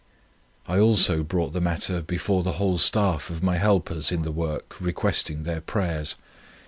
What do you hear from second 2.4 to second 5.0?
the whole staff of my helpers in the work